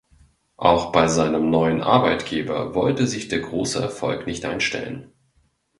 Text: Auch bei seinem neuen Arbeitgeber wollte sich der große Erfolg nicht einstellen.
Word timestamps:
Auch 0.57 0.91
bei 0.91 1.07
seinem 1.07 1.51
neuen 1.51 1.83
Arbeitgeber 1.83 2.73
wollte 2.73 3.05
sich 3.05 3.27
der 3.27 3.41
große 3.41 3.79
Erfolg 3.79 4.25
nicht 4.25 4.45
einstellen. 4.45 5.13